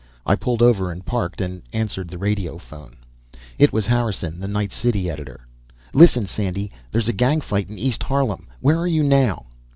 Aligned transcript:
I 0.25 0.35
pulled 0.35 0.63
over 0.63 0.91
and 0.91 1.05
parked 1.05 1.41
and 1.41 1.61
answered 1.73 2.07
the 2.07 2.17
radiophone. 2.17 2.95
It 3.59 3.71
was 3.71 3.85
Harrison, 3.85 4.39
the 4.39 4.47
night 4.47 4.71
City 4.71 5.11
Editor. 5.11 5.45
"Listen, 5.93 6.25
Sandy, 6.25 6.71
there's 6.91 7.07
a 7.07 7.13
gang 7.13 7.39
fight 7.39 7.69
in 7.69 7.77
East 7.77 8.01
Harlem. 8.01 8.47
Where 8.61 8.79
are 8.79 8.87
you 8.87 9.03
now?" 9.03 9.45